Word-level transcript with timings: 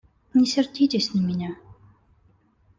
Не 0.33 0.47
сердитесь 0.47 1.13
на 1.13 1.19
меня. 1.21 1.55